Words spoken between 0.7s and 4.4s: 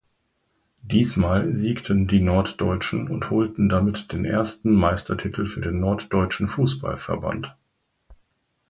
Diesmal siegten die Norddeutschen und holten damit den